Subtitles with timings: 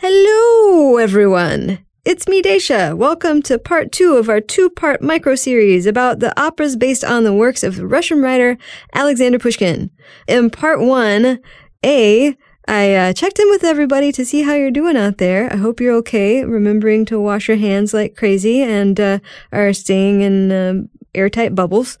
[0.00, 1.84] Hello, everyone.
[2.04, 2.96] It's me, Dacia.
[2.96, 7.24] Welcome to part two of our two part micro series about the operas based on
[7.24, 8.56] the works of the Russian writer
[8.94, 9.90] Alexander Pushkin.
[10.28, 11.40] In part one,
[11.84, 12.36] A,
[12.68, 15.52] I uh, checked in with everybody to see how you're doing out there.
[15.52, 19.18] I hope you're okay, remembering to wash your hands like crazy and uh,
[19.50, 21.98] are staying in um, airtight bubbles.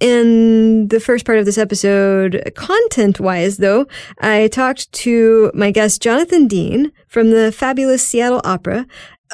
[0.00, 3.86] In the first part of this episode, content wise, though,
[4.20, 8.86] I talked to my guest Jonathan Dean from the fabulous Seattle Opera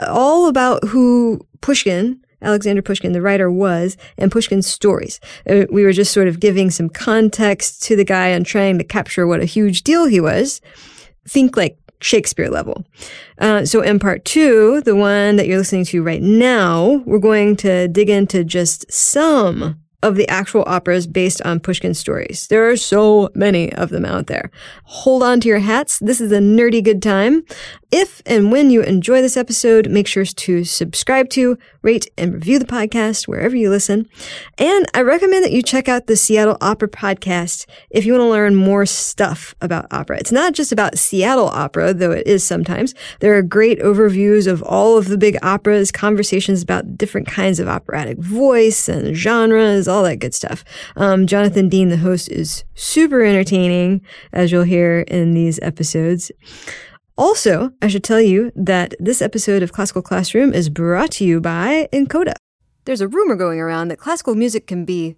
[0.06, 5.20] all about who Pushkin, Alexander Pushkin, the writer, was and Pushkin's stories.
[5.48, 8.84] Uh, we were just sort of giving some context to the guy and trying to
[8.84, 10.60] capture what a huge deal he was.
[11.28, 12.84] Think like Shakespeare level.
[13.38, 17.56] Uh, so in part two, the one that you're listening to right now, we're going
[17.56, 22.46] to dig into just some of the actual operas based on Pushkin stories.
[22.48, 24.50] There are so many of them out there.
[24.84, 25.98] Hold on to your hats.
[25.98, 27.42] This is a nerdy good time.
[27.96, 32.58] If and when you enjoy this episode, make sure to subscribe to, rate, and review
[32.58, 34.08] the podcast wherever you listen.
[34.58, 38.28] And I recommend that you check out the Seattle Opera podcast if you want to
[38.30, 40.18] learn more stuff about opera.
[40.18, 42.96] It's not just about Seattle opera, though it is sometimes.
[43.20, 47.68] There are great overviews of all of the big operas, conversations about different kinds of
[47.68, 50.64] operatic voice and genres, all that good stuff.
[50.96, 54.00] Um, Jonathan Dean, the host, is super entertaining,
[54.32, 56.32] as you'll hear in these episodes.
[57.16, 61.40] Also, I should tell you that this episode of Classical Classroom is brought to you
[61.40, 62.34] by nkoda.
[62.86, 65.14] There's a rumor going around that classical music can be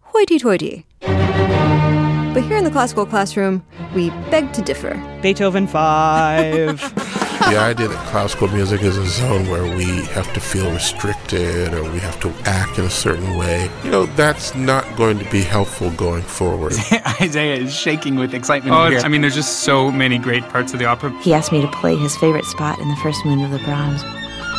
[0.00, 0.86] hoity toity.
[1.00, 4.94] But here in the Classical Classroom, we beg to differ.
[5.22, 7.12] Beethoven 5.
[7.40, 11.82] the idea that classical music is a zone where we have to feel restricted or
[11.92, 15.42] we have to act in a certain way, you know, that's not going to be
[15.42, 16.72] helpful going forward.
[17.20, 18.74] Isaiah is shaking with excitement.
[18.74, 19.00] Oh, here.
[19.00, 21.10] I mean, there's just so many great parts of the opera.
[21.22, 24.02] He asked me to play his favorite spot in the first movement of the Brahms.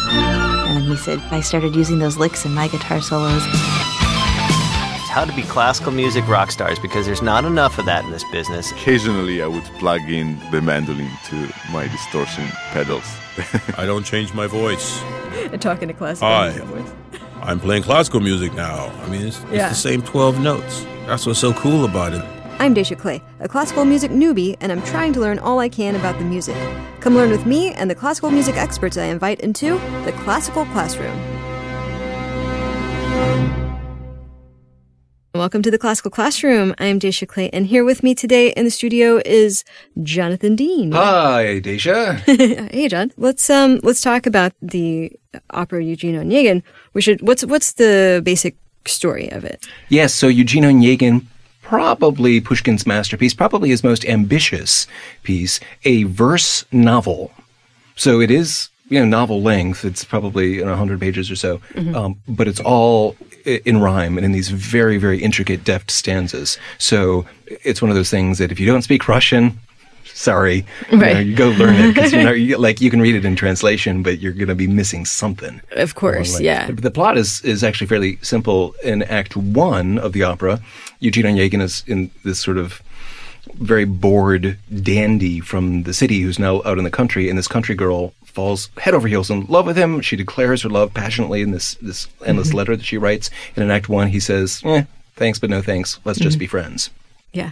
[0.10, 3.44] And he said I started using those licks in my guitar solos.
[5.18, 8.24] How to be classical music rock stars because there's not enough of that in this
[8.32, 8.72] business.
[8.72, 13.04] Occasionally, I would plug in the mandolin to my distortion pedals.
[13.80, 15.02] I don't change my voice.
[15.52, 16.50] And Talking to classical Hi.
[16.52, 16.94] music.
[17.42, 18.90] I'm playing classical music now.
[19.02, 19.72] I mean, it's, Yeah.
[19.72, 20.86] it's the same 12 notes.
[21.08, 22.24] That's what's so cool about it.
[22.60, 25.96] I'm Dacia Clay, a classical music newbie, and I'm trying to learn all I can
[25.96, 26.56] about the music.
[27.00, 31.18] Come learn with me and the classical music experts I invite into the Classical Classroom.
[35.38, 36.74] Welcome to the Classical Classroom.
[36.80, 39.64] I'm Dacia Clay, and here with me today in the studio is
[40.02, 40.92] Jonathan Dean.
[40.94, 42.16] Hi, Dacia.
[42.72, 43.12] hey, John.
[43.18, 45.12] Let's um let's talk about the
[45.52, 46.64] opera Eugene Onegin.
[46.94, 47.22] We should.
[47.22, 48.56] What's what's the basic
[48.88, 49.68] story of it?
[49.90, 51.24] yes, so Eugene Onegin,
[51.62, 54.88] probably Pushkin's masterpiece, probably his most ambitious
[55.22, 57.32] piece, a verse novel.
[57.96, 59.86] So it is, you know, novel length.
[59.86, 61.62] It's probably you know, 100 pages or so,
[61.94, 63.16] um, but it's all
[63.46, 66.58] in rhyme and in these very, very intricate, deft stanzas.
[66.78, 69.60] So it's one of those things that if you don't speak Russian,
[70.06, 73.16] sorry, you, know, you go learn it because you know, you, like you can read
[73.16, 75.62] it in translation, but you're going to be missing something.
[75.72, 76.46] Of course, along the way.
[76.46, 76.68] yeah.
[76.68, 78.74] The, the plot is is actually fairly simple.
[78.84, 80.60] In Act One of the opera,
[81.00, 82.82] Eugene Onegin is in this sort of
[83.60, 87.76] very bored dandy from the city who's now out in the country, and this country
[87.76, 90.00] girl falls head over heels in love with him.
[90.00, 93.32] She declares her love passionately in this this endless letter that she writes.
[93.56, 94.84] And in Act One, he says, eh,
[95.16, 96.00] "Thanks, but no thanks.
[96.06, 96.92] Let's just be friends."
[97.34, 97.52] Yeah.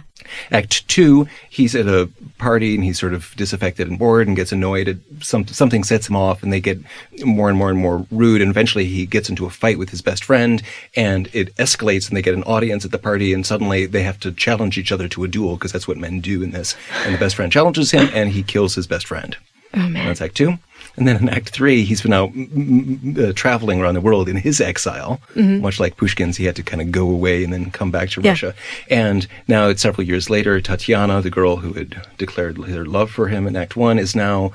[0.50, 2.08] Act two, he's at a
[2.38, 4.88] party and he's sort of disaffected and bored and gets annoyed.
[4.88, 6.78] At some, something sets him off and they get
[7.24, 8.40] more and more and more rude.
[8.40, 10.62] And eventually he gets into a fight with his best friend
[10.94, 14.18] and it escalates and they get an audience at the party and suddenly they have
[14.20, 16.74] to challenge each other to a duel because that's what men do in this.
[17.04, 19.36] And the best friend challenges him and he kills his best friend.
[19.74, 20.06] Oh man.
[20.06, 20.58] That's Act Two.
[20.96, 24.60] And then in Act Three, he's been out uh, traveling around the world in his
[24.60, 26.36] exile, much like Pushkin's.
[26.38, 28.30] He had to kind of go away and then come back to Yeah.
[28.30, 28.54] Russia.
[28.88, 33.28] And now, it's several years later, Tatiana, the girl who had declared her love for
[33.28, 34.52] him in Act One, is now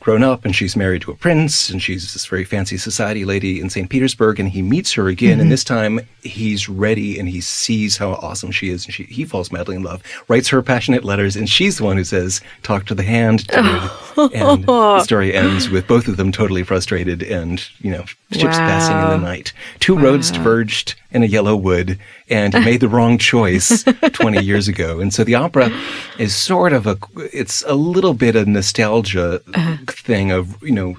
[0.00, 3.60] grown up and she's married to a prince and she's this very fancy society lady
[3.60, 3.90] in St.
[3.90, 5.50] Petersburg and he meets her again and mm-hmm.
[5.50, 9.50] this time he's ready and he sees how awesome she is and she, he falls
[9.50, 12.94] madly in love writes her passionate letters and she's the one who says talk to
[12.94, 17.90] the hand dude." and the story ends with both of them totally frustrated and you
[17.90, 19.52] know ships passing in the night.
[19.80, 21.98] Two roads diverged in a yellow wood
[22.28, 25.00] and he made the wrong choice 20 years ago.
[25.00, 25.70] And so the opera
[26.18, 26.98] is sort of a
[27.32, 29.76] it's a little bit of nostalgia uh-huh.
[29.88, 30.96] thing of you know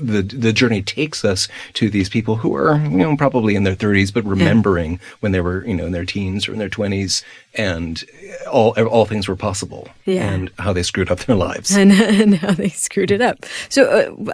[0.00, 3.76] the the journey takes us to these people who are you know probably in their
[3.76, 7.22] 30s, but remembering when they were you know in their teens or in their 20s,
[7.54, 8.04] and
[8.50, 10.30] all all things were possible, Yeah.
[10.32, 11.70] and how they screwed up their lives.
[11.76, 11.92] and,
[12.22, 13.44] and how they screwed it up.
[13.68, 13.84] So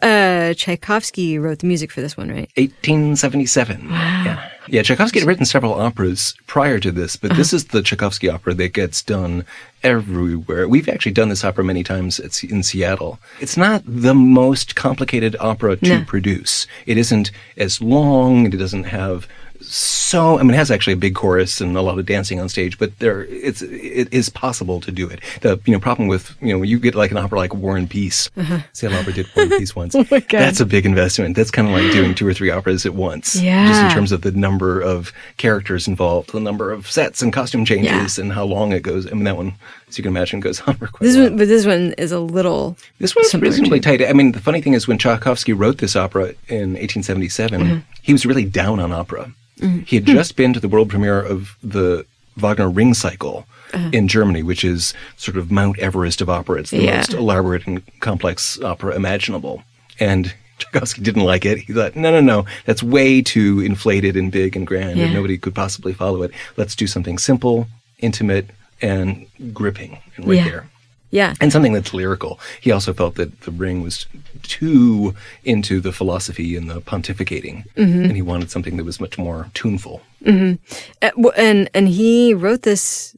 [0.03, 2.51] uh, uh, Tchaikovsky wrote the music for this one, right?
[2.57, 3.89] 1877.
[3.91, 4.51] Yeah.
[4.69, 7.57] Yeah, Tchaikovsky had written several operas prior to this, but this uh-huh.
[7.57, 9.45] is the Tchaikovsky opera that gets done
[9.83, 10.69] everywhere.
[10.69, 13.19] We've actually done this opera many times at, in Seattle.
[13.41, 16.05] It's not the most complicated opera to No.
[16.05, 16.67] produce.
[16.87, 19.29] It isn't as long, it doesn't have
[19.69, 22.49] so I mean it has actually a big chorus and a lot of dancing on
[22.49, 25.21] stage, but there it's it is possible to do it.
[25.41, 27.77] The you know problem with you know when you get like an opera like War
[27.77, 28.31] and Peace,
[28.73, 29.95] Seattle Opera did War and Peace once.
[29.95, 30.05] Uh-huh.
[30.07, 30.39] Oh my God.
[30.41, 31.35] That's a big investment.
[31.37, 33.35] That's kind of like doing two or three operas at once.
[33.37, 33.67] Yeah.
[33.69, 37.65] Just in terms of the number of characters involved, the number of sets and costume
[37.65, 39.07] changes, and how long it goes.
[39.07, 39.55] I mean, that one,
[39.89, 42.21] as you can imagine, goes on for quite This one, but this one is a
[42.21, 42.77] little.
[42.99, 44.01] This one's reasonably tight.
[44.07, 47.79] I mean, the funny thing is, when Tchaikovsky wrote this opera in 1877, Mm-hmm.
[48.03, 49.33] he was really down on opera.
[49.61, 52.05] He had just been to the world premiere of the
[52.37, 53.91] Wagner Ring Cycle Uh-huh.
[53.93, 56.61] in Germany, which is sort of Mount Everest of opera.
[56.61, 56.97] It's the Yeah.
[56.99, 59.64] most elaborate and complex opera imaginable.
[59.99, 61.58] And Tchaikovsky didn't like it.
[61.58, 65.06] He thought, no, no, no, that's way too inflated and big and grand, Yeah.
[65.06, 66.31] and nobody could possibly follow it.
[66.56, 67.67] Let's do something simple,
[67.99, 68.50] intimate,
[68.81, 70.44] and gripping, and right Yeah.
[70.44, 70.69] there
[71.11, 71.35] Yeah.
[71.41, 72.38] and something that's lyrical.
[72.61, 74.06] He also felt that the ring was
[74.43, 75.14] too
[75.44, 78.05] into the philosophy and the pontificating, Mm-hmm.
[78.05, 80.03] and he wanted something that was much more tuneful.
[80.26, 80.56] Uh,
[81.00, 83.14] w- and and he wrote this.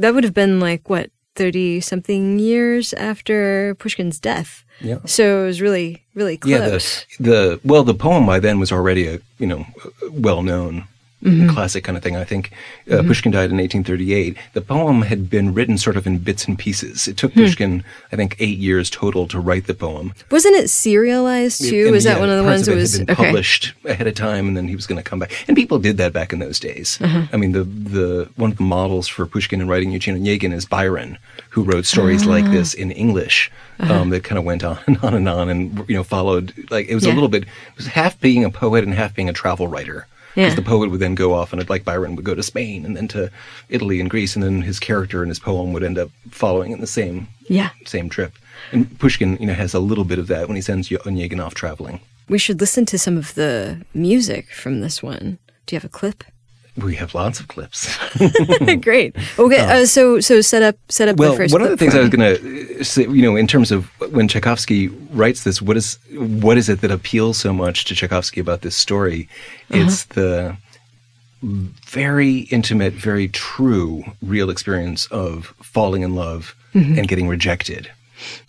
[0.00, 4.64] That would have been like what thirty something years after Pushkin's death.
[4.80, 4.98] Yeah.
[5.06, 6.50] So it was really really close.
[6.52, 6.78] Yeah, the,
[7.30, 9.66] the well, the poem by then was already a you know
[10.12, 10.84] well known.
[11.24, 11.48] Mm-hmm.
[11.50, 12.14] Classic kind of thing.
[12.16, 12.52] I think
[12.88, 14.36] uh, Pushkin died in 1838.
[14.52, 17.08] The poem had been written sort of in bits and pieces.
[17.08, 17.40] It took Hmm.
[17.40, 20.14] Pushkin, I think, eight years total to write the poem.
[20.30, 21.84] Wasn't it serialized too?
[21.86, 23.14] And, was that one of the ones that was okay?
[23.14, 25.32] published ahead of time, and then he was going to come back.
[25.48, 26.98] And people did that back in those days.
[27.00, 27.26] Uh-huh.
[27.32, 30.66] I mean, the the one of the models for Pushkin and writing Eugene Onegin is
[30.66, 31.18] Byron,
[31.50, 32.52] who wrote stories like Ah.
[32.52, 33.50] this in English
[33.80, 33.92] Uh-huh.
[33.92, 36.86] um, that kind of went on and on and on, and you know followed like
[36.88, 37.12] it was Yeah.
[37.12, 40.06] a little bit it was half being a poet and half being a travel writer.
[40.38, 40.54] Because Yeah.
[40.54, 43.08] the poet would then go off and like Byron would go to Spain and then
[43.08, 43.28] to
[43.68, 46.80] Italy and Greece, and then his character and his poem would end up following in
[46.80, 47.70] the same Yeah.
[47.86, 48.34] same trip.
[48.70, 51.54] And Pushkin, you know, has a little bit of that when he sends Onegin off
[51.54, 51.98] traveling.
[52.28, 55.38] We should listen to some of the music from this one.
[55.66, 56.22] Do you have a clip?
[56.78, 57.96] We have lots of clips.
[58.80, 59.16] Great.
[59.38, 59.60] Okay.
[59.60, 61.52] Um, uh, so so set up set up well, the first.
[61.52, 63.86] one of the things I was going to uh, say, you know, in terms of
[64.12, 68.40] when Tchaikovsky writes this, what is what is it that appeals so much to Tchaikovsky
[68.40, 69.28] about this story?
[69.70, 69.82] Uh-huh.
[69.84, 70.56] It's the
[71.42, 76.98] very intimate, very true, real experience of falling in love mm-hmm.
[76.98, 77.90] and getting rejected.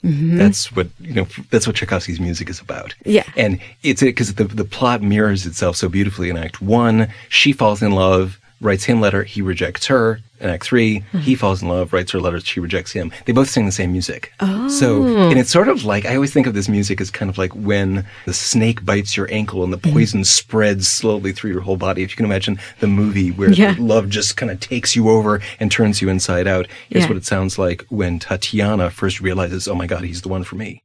[0.03, 0.37] Mm-hmm.
[0.37, 1.27] That's what you know.
[1.51, 2.95] That's what Tchaikovsky's music is about.
[3.05, 3.23] Yeah.
[3.35, 7.09] and it's because the the plot mirrors itself so beautifully in Act One.
[7.29, 10.19] She falls in love, writes him letter, he rejects her.
[10.41, 11.17] In Act 3 hmm.
[11.17, 13.11] he falls in love, writes her letter, she rejects him.
[13.25, 14.31] They both sing the same music.
[14.39, 14.69] Oh.
[14.69, 17.37] So, and it's sort of like I always think of this music as kind of
[17.37, 19.91] like when the snake bites your ankle and the hmm.
[19.91, 22.03] poison spreads slowly through your whole body.
[22.03, 23.75] If you can imagine the movie where Yeah.
[23.77, 26.67] love just kind of takes you over and turns you inside out.
[26.89, 27.09] Here's Yeah.
[27.09, 30.55] what it sounds like when Tatiana first realizes, oh my God, he's the one for
[30.55, 30.83] me.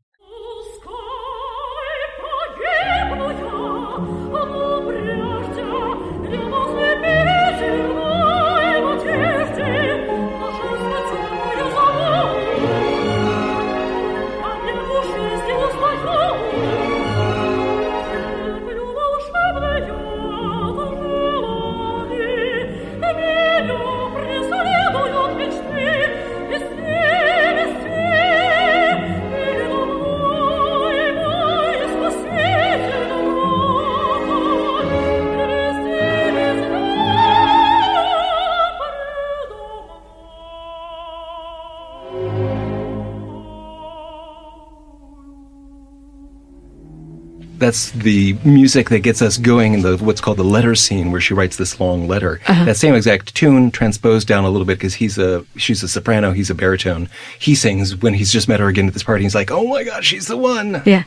[47.65, 51.21] That's the music that gets us going in the what's called the letter scene, where
[51.21, 52.41] she writes this long letter.
[52.47, 52.65] Uh-huh.
[52.67, 56.33] That same exact tune transposed down a little bit because he's a she's a soprano,
[56.33, 57.09] he's a baritone.
[57.39, 59.23] He sings when he's just met her again at this party.
[59.23, 61.04] He's like, "Oh my God, she's the one!" Yeah.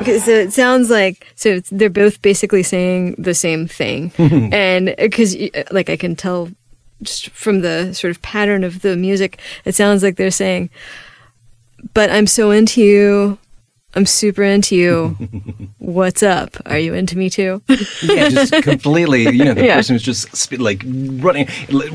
[0.00, 4.94] Okay, so it sounds like so they're both basically saying the same thing, and uh,
[4.98, 6.48] because uh, like I can tell
[7.02, 10.70] just from the sort of pattern of the music, it sounds like they're saying,
[11.94, 13.38] "But I'm so into you,
[13.94, 15.16] I'm super into you.
[15.78, 16.56] What's up?
[16.66, 17.62] Are you into me too?"
[18.02, 19.22] yeah, just completely.
[19.24, 19.76] You know, the Yeah.
[19.76, 21.48] person who's just sp- like running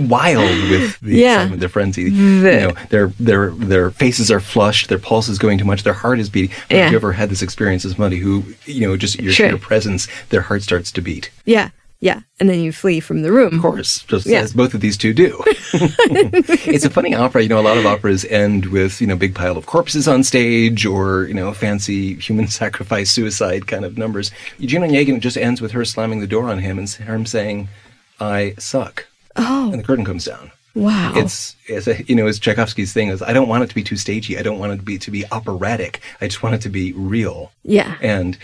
[0.10, 1.34] wild with the Yeah.
[1.36, 2.04] excitement, their frenzy.
[2.04, 5.94] You know, their their their faces are flushed, their pulse is going too much, their
[5.94, 6.50] heart is beating.
[6.72, 9.50] Have you ever had this experience as somebody who, you know, just your Sure.
[9.50, 11.30] sheer presence, their heart starts to beat?
[11.46, 13.56] yeah, yeah, and then you flee from the room.
[13.56, 14.42] Of course, just Yeah.
[14.42, 15.42] as both of these two do.
[15.74, 17.42] it's a funny opera.
[17.44, 20.24] You know, a lot of operas end with you know big pile of corpses on
[20.24, 24.32] stage, or you know fancy human sacrifice, suicide kind of numbers.
[24.58, 27.68] Eugene Onegin just ends with her slamming the door on him and him saying,
[28.20, 30.52] "I suck," Oh, and the curtain comes down.
[30.76, 31.14] wow.
[31.16, 33.84] It's, it's a, you know, it's Tchaikovsky's thing is I don't want it to be
[33.84, 34.38] too stagey.
[34.38, 36.02] I don't want it to be to be operatic.
[36.22, 37.52] I just want it to be real.
[37.64, 38.38] yeah, And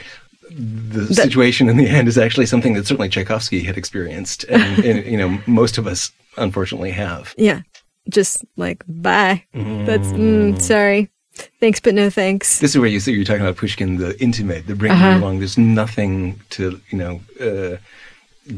[0.57, 5.05] the situation in the end is actually something that certainly Tchaikovsky had experienced, and, and
[5.05, 7.33] you know, most of us unfortunately have.
[7.37, 7.61] yeah.
[8.09, 9.43] Just like bye.
[9.53, 11.09] That's mm, sorry.
[11.59, 12.59] Thanks, but no thanks.
[12.59, 15.17] This is where you see you're talking about Pushkin, the intimate, the bringing Uh-huh.
[15.17, 15.37] you along.
[15.39, 17.77] There's nothing to you know uh,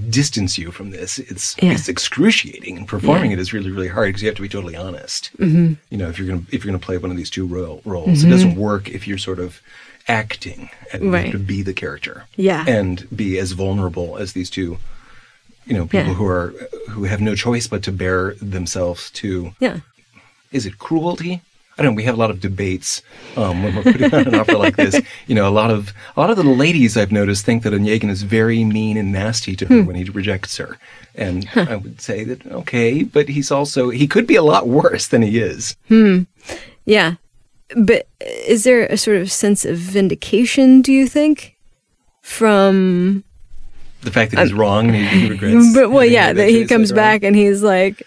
[0.10, 1.20] distance you from this.
[1.20, 1.74] It's Yeah.
[1.74, 3.38] it's excruciating, and performing Yeah.
[3.38, 5.30] it is really really hard because you have to be totally honest.
[5.38, 5.74] Mm-hmm.
[5.90, 8.24] You know, if you're gonna if you're gonna play one of these two role, roles,
[8.24, 9.62] it doesn't work if you're sort of
[10.08, 10.70] acting.
[10.92, 11.32] And Right.
[11.32, 12.26] to be the character.
[12.36, 12.66] Yeah.
[12.68, 14.78] and be as vulnerable as these two.
[15.66, 16.14] You know, people Yeah.
[16.16, 16.54] who are
[16.90, 19.78] who have no choice but to bear themselves to Yeah.
[20.52, 21.42] is it cruelty?
[21.78, 21.96] I don't know.
[21.96, 23.02] We have a lot of debates
[23.36, 25.02] um, when we're putting on an opera like this.
[25.28, 28.10] You know, a lot of a lot of the ladies I've noticed think that Onegin
[28.12, 30.78] is very mean and nasty to her when he rejects her,
[31.16, 35.08] and I would say that okay, but he's also he could be a lot worse
[35.08, 35.76] than he is.
[35.88, 36.24] Hmm.
[36.86, 37.16] Yeah.
[37.76, 38.08] But
[38.48, 41.58] is there a sort of sense of vindication, do you think?
[42.22, 43.24] From
[44.02, 45.72] The fact that he's wrong and he, regrets.
[45.74, 48.04] But well yeah, that he comes back and he's like,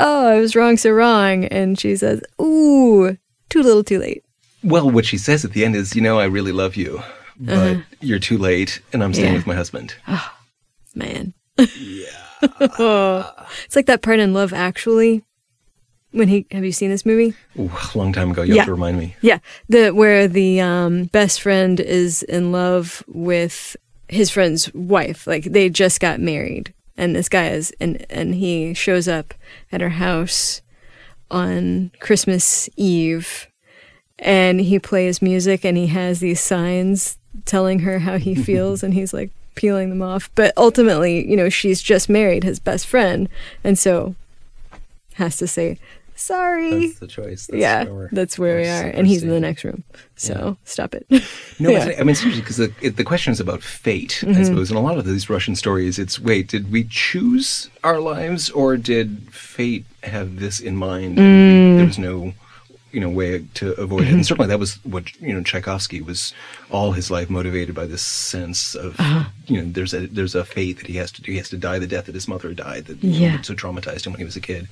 [0.00, 3.16] "Oh, I was wrong so wrong." And she says, "Ooh,
[3.50, 4.24] too little, too late."
[4.64, 7.02] Well, what she says at the end is, you know, I really love you,
[7.38, 9.34] but you're too late, and I'm staying Uh-huh.
[9.34, 9.38] Yeah.
[9.38, 9.94] with my husband.
[10.94, 11.34] Man.
[11.58, 12.06] Yeah.
[13.64, 15.22] it's like that part in Love Actually
[16.12, 17.34] when he have you seen this movie?
[17.58, 18.42] Ooh, a long time ago.
[18.42, 18.60] You Yeah.
[18.62, 19.14] have to remind me.
[19.20, 19.38] Yeah,
[19.68, 23.76] the where the um, best friend is in love with
[24.08, 25.26] his friend's wife.
[25.26, 29.34] Like they just got married, and this guy is, and and he shows up
[29.70, 30.62] at her house
[31.30, 33.46] on Christmas Eve,
[34.18, 38.94] and he plays music, and he has these signs telling her how he feels, and
[38.94, 40.30] he's like peeling them off.
[40.34, 43.28] But ultimately, you know, she's just married his best friend,
[43.62, 44.14] and so
[45.14, 45.76] has to say
[46.18, 46.86] sorry.
[46.88, 47.46] That's the choice.
[47.46, 49.84] That's yeah, where that's where we we're- and he's in the next room.
[50.16, 51.06] So stop it.
[51.58, 51.92] No, Yeah.
[51.98, 54.40] I mean, seriously, because the, the question is about fate, Mm-hmm.
[54.40, 54.70] I suppose.
[54.70, 58.76] In a lot of these Russian stories, it's wait, did we choose our lives or
[58.76, 61.18] did fate have this in mind?
[61.18, 62.32] and There was no,
[62.92, 64.10] you know, way to avoid Mm-hmm.
[64.10, 64.14] it.
[64.14, 66.34] And certainly that was what, you know, Tchaikovsky was
[66.70, 69.24] all his life motivated by this sense of, Uh-huh.
[69.48, 71.32] You know, there's a there's a fate that he has to do.
[71.32, 74.06] He has to die the death that his mother died that you know, so traumatized
[74.06, 74.68] him when he was a kid.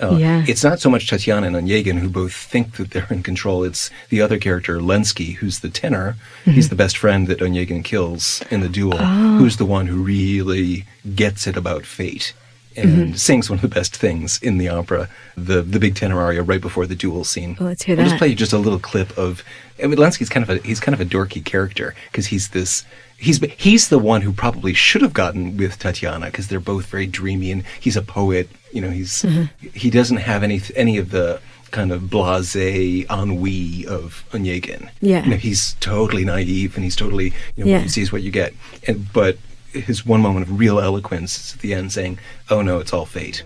[0.00, 0.44] Uh, Yeah.
[0.46, 3.64] It's not so much Tatiana and Onegin who both think that they're in control.
[3.64, 6.16] It's the other character, Lensky, who's the tenor.
[6.42, 6.50] Mm-hmm.
[6.52, 9.38] He's the best friend that Onegin kills in the duel, Oh.
[9.38, 12.34] who's the one who really gets it about fate
[12.76, 13.14] and Mm-hmm.
[13.14, 16.60] sings one of the best things in the opera, the the big tenor aria right
[16.60, 17.56] before the duel scene.
[17.58, 18.02] Well, let's hear that.
[18.02, 19.42] I'll just play you just a little clip of.
[19.82, 22.84] I mean, Lensky's kind of a he's kind of a dorky character because he's this.
[23.20, 27.06] He's he's the one who probably should have gotten with Tatiana because they're both very
[27.06, 28.48] dreamy and he's a poet.
[28.72, 29.68] You know, he's Mm-hmm.
[29.74, 31.40] he doesn't have any any of the
[31.72, 34.88] kind of blasé ennui of Onegin.
[35.00, 35.24] Yeah.
[35.24, 37.76] you know, he's totally naive and he's totally you know Yeah.
[37.78, 38.54] what you see is what you get.
[38.86, 39.36] And but
[39.72, 42.18] his one moment of real eloquence is at the end saying,
[42.50, 43.42] "Oh no, it's all fate."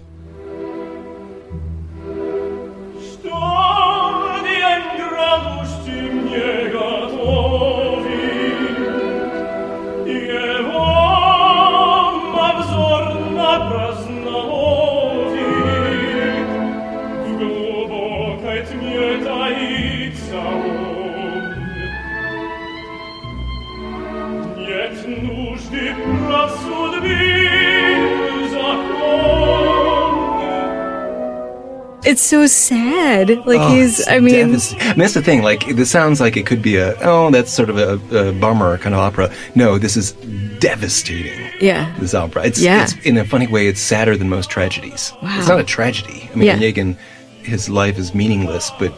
[32.13, 33.29] It's so sad.
[33.47, 34.07] Like Oh, he's.
[34.07, 35.43] I mean, devast- and that's the thing.
[35.43, 37.93] Like this sounds like it could be a oh, that's sort of a,
[38.29, 39.31] a bummer kind of opera.
[39.55, 40.13] No, this is
[40.61, 41.41] devastating.
[41.61, 42.45] yeah, This opera.
[42.45, 42.83] It's, Yeah.
[42.85, 43.67] it's in a funny way.
[43.67, 45.13] It's sadder than most tragedies.
[45.23, 45.39] Wow.
[45.39, 46.29] It's not a tragedy.
[46.33, 46.95] I mean, Yeah.
[47.43, 48.93] His life is meaningless, but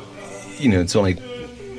[0.58, 1.16] you know, it's only.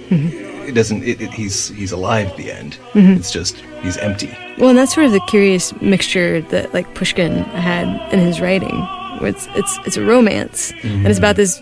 [0.10, 1.04] it doesn't.
[1.04, 2.78] It, it, he's he's alive at the end.
[2.94, 3.18] Mhm.
[3.18, 4.36] It's just he's empty.
[4.58, 8.88] Well, and that's sort of the curious mixture that like Pushkin had in his writing.
[9.22, 11.62] It's it's it's a romance and it's about this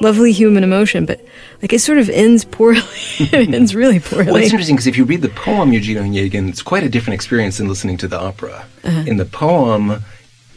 [0.00, 1.20] lovely human emotion, but
[1.62, 2.80] like it sort of ends poorly.
[3.18, 4.26] it ends really poorly.
[4.26, 7.14] Well, it's interesting because if you read the poem Eugene Onegin, it's quite a different
[7.14, 8.66] experience than listening to the opera.
[8.84, 9.04] Uh-huh.
[9.06, 10.02] In the poem,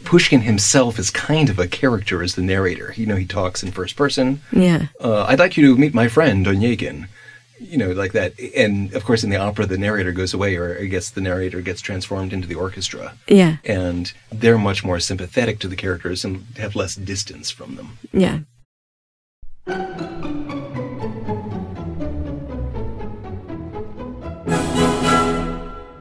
[0.04, 2.92] Pushkin himself is kind of a character as the narrator.
[2.96, 4.40] You know, he talks in first person.
[4.52, 4.86] Yeah.
[5.00, 7.08] Uh, I'd like you to meet my friend Onegin.
[7.60, 8.34] You know, like that.
[8.56, 11.60] And of course, in the opera, the narrator goes away, or I guess the narrator
[11.60, 13.14] gets transformed into the orchestra.
[13.26, 13.56] Yeah.
[13.64, 17.98] And they're much more sympathetic to the characters and have less distance from them.
[18.12, 18.40] Yeah.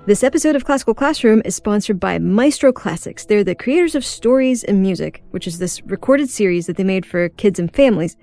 [0.06, 3.26] This episode of Classical Classroom is sponsored by Maestro Classics.
[3.26, 7.06] They're the creators of Stories and Music, which is this recorded series that they made
[7.06, 8.16] for kids and families.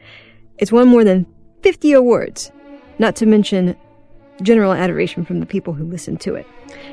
[0.57, 1.27] It's won more than
[1.63, 2.51] 50 awards,
[2.99, 3.77] not to mention
[4.43, 6.47] general adoration from the people who listen to it.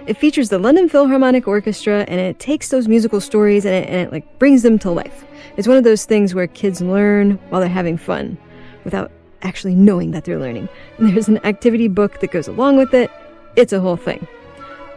[0.05, 3.95] It features the London Philharmonic Orchestra and it takes those musical stories and it, and
[3.95, 5.25] it like brings them to life.
[5.57, 8.37] It's one of those things where kids learn while they're having fun
[8.83, 10.69] without actually knowing that they're learning.
[10.97, 13.09] And there's an activity book that goes along with it.
[13.55, 14.27] It's a whole thing.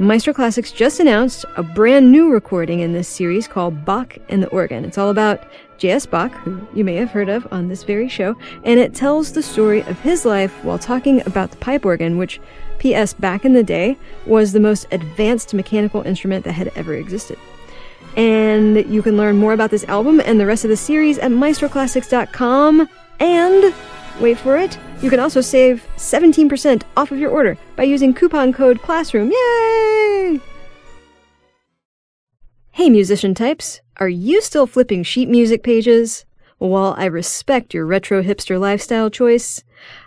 [0.00, 4.48] Maestro Classics just announced a brand new recording in this series called Bach and the
[4.48, 4.84] Organ.
[4.84, 5.44] It's all about
[5.78, 6.04] J.S.
[6.04, 9.42] Bach, who you may have heard of on this very show, and it tells the
[9.42, 12.40] story of his life while talking about the pipe organ, which,
[12.78, 13.96] P.S., back in the day,
[14.26, 17.38] was the most advanced mechanical instrument that had ever existed.
[18.16, 21.30] And you can learn more about this album and the rest of the series at
[21.30, 22.88] maestroclassics.com.
[23.20, 23.74] And,
[24.18, 28.54] wait for it, you can also save 17% off of your order by using coupon
[28.54, 29.30] code CLASSROOM.
[29.30, 30.40] Yay!
[32.70, 36.24] Hey, musician types, are you still flipping sheet music pages?
[36.56, 39.62] While I respect your retro hipster lifestyle choice,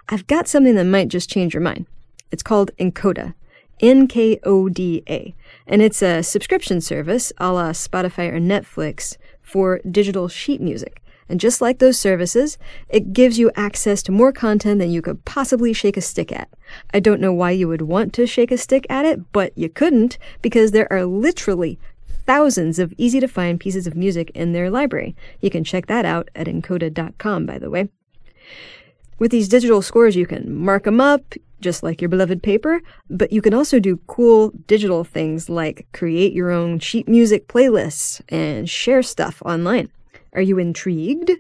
[0.09, 1.85] I've got something that might just change your mind.
[2.31, 3.35] It's called nkoda.
[3.79, 5.35] N K O D A.
[5.67, 11.03] And it's a subscription service a la Spotify or Netflix for digital sheet music.
[11.29, 12.57] And just like those services,
[12.89, 16.49] it gives you access to more content than you could possibly shake a stick at.
[16.93, 19.69] I don't know why you would want to shake a stick at it, but you
[19.69, 21.79] couldn't because there are literally
[22.25, 25.15] thousands of easy to find pieces of music in their library.
[25.41, 27.89] You can check that out at nkoda.com, by the way.
[29.19, 33.31] With these digital scores, you can mark them up, just like your beloved paper, but
[33.31, 38.69] you can also do cool digital things like create your own sheet music playlists and
[38.69, 39.89] share stuff online.
[40.33, 41.31] Are you intrigued?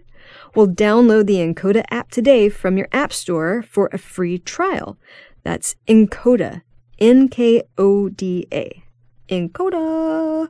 [0.55, 4.97] Well, download the nkoda app today from your App Store for a free trial.
[5.43, 6.61] That's nkoda.
[6.99, 8.83] N K O D A.
[9.29, 10.49] nkoda.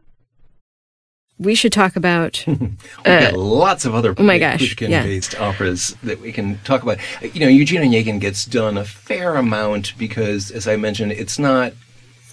[1.39, 2.43] We should talk about.
[2.47, 6.81] We've got uh, lots of other oh my gosh, Pushkin-based operas that we can talk
[6.81, 6.97] about.
[7.21, 11.73] You know, Eugene Onegin gets done a fair amount because, as I mentioned, it's not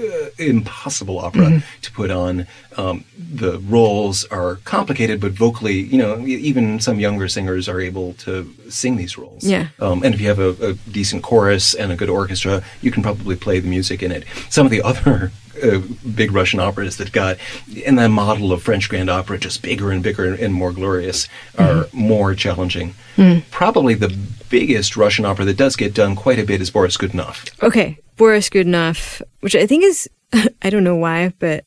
[0.01, 1.81] uh, impossible opera Mm-hmm.
[1.83, 2.47] to put on.
[2.77, 8.15] Um, the roles are complicated, but vocally, you know, even some younger singers are able
[8.15, 9.45] to sing these roles.
[9.45, 9.69] Yeah.
[9.81, 13.03] Um, and if you have a, a decent chorus and a good orchestra, you can
[13.03, 14.25] probably play the music in it.
[14.51, 15.31] Some of the other
[15.63, 15.81] uh,
[16.15, 17.37] big Russian operas that got
[17.85, 21.29] in that model of French grand opera, just bigger and bigger and, and more glorious,
[21.59, 22.95] are more challenging.
[23.17, 23.43] Mm.
[23.53, 24.09] Probably the
[24.55, 27.51] biggest Russian opera that does get done quite a bit is Boris Godunov.
[27.61, 30.09] Okay, Boris Godunov, which I think is,
[30.63, 31.65] I don't know why, but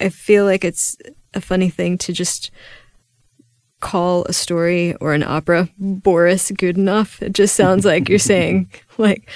[0.00, 0.96] I feel like it's
[1.32, 2.50] a funny thing to just
[3.78, 7.22] call a story or an opera Boris Godunov.
[7.22, 8.68] It just sounds like you're saying,
[8.98, 9.30] like,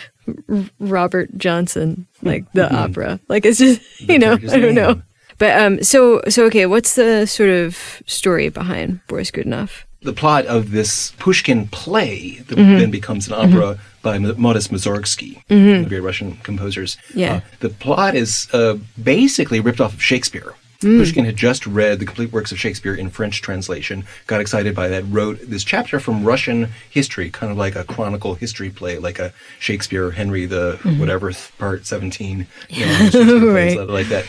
[0.80, 3.20] Robert Johnson, like the opera.
[3.28, 5.00] Like, it's just, you know, I don't know.
[5.38, 9.84] But, um, so, so, okay, what's the sort of story behind Boris Godunov?
[10.02, 12.78] The plot of this Pushkin play that Mhm.
[12.78, 15.76] then becomes an opera by Modest Mussorgsky, one Mhm.
[15.78, 16.96] of the great Russian composers.
[17.14, 17.34] Yeah.
[17.34, 20.54] Uh, the plot is uh, basically ripped off of Shakespeare.
[20.82, 21.00] Mm.
[21.00, 24.86] Pushkin had just read the complete works of Shakespeare in French translation, got excited by
[24.86, 29.18] that, wrote this chapter from Russian history, kind of like a chronicle history play, like
[29.18, 30.98] a Shakespeare, Henry the Mhm.
[31.00, 33.88] whatever, part 17, you know, Right.
[33.88, 34.24] like that.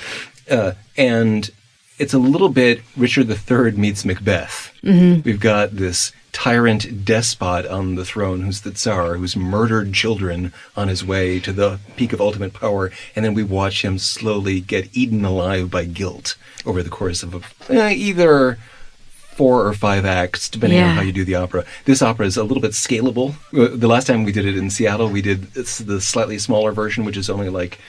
[0.50, 1.52] Uh, and
[2.00, 4.72] it's a little bit Richard III meets Macbeth.
[4.84, 5.24] Mhm.
[5.24, 10.88] We've got this tyrant despot on the throne who's the Tsar, who's murdered children on
[10.88, 14.88] his way to the peak of ultimate power, and then we watch him slowly get
[14.94, 16.36] eaten alive by guilt
[16.66, 17.42] over the course of a,
[17.74, 18.58] eh, either
[19.36, 21.64] four or five acts, depending on how you do the opera.
[21.86, 23.36] This opera is a little bit scalable.
[23.58, 26.72] Uh, The last time we did it in Seattle, we did it's the slightly smaller
[26.74, 27.80] version, which is only like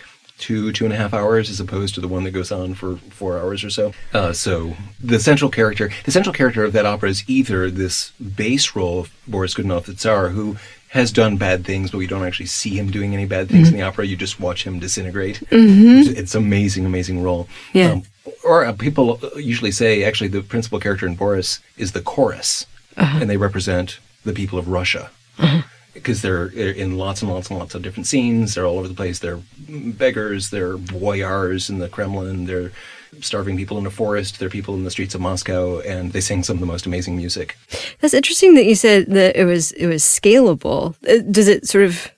[0.40, 2.96] two two and a half hours as opposed to the one that goes on for
[3.10, 7.08] four hours or so uh, so the central character the central character of that opera
[7.10, 10.56] is either this bass role of boris godunov the tsar who
[10.88, 13.74] has done bad things, but we don't actually see him doing any bad things in
[13.76, 14.04] the opera.
[14.04, 15.38] You just watch him disintegrate.
[15.48, 16.16] Mhm.
[16.16, 17.48] It's, amazing, amazing role.
[17.72, 18.00] Yeah.
[18.42, 23.18] or uh, people usually say actually the principal character in Boris is the chorus, Uh-huh.
[23.20, 25.62] and they represent the people of Russia Uh-huh.
[26.02, 28.54] Because they're in lots and lots and lots of different scenes.
[28.54, 29.18] They're all over the place.
[29.18, 30.50] They're beggars.
[30.50, 32.46] They're boyars in the Kremlin.
[32.46, 32.72] They're
[33.20, 34.38] starving people in a forest.
[34.38, 37.16] They're people in the streets of Moscow, and they sing some of the most amazing
[37.16, 37.56] music.
[38.00, 40.94] That's interesting that you said that it was it was scalable.
[41.08, 42.10] Uh, Does it sort of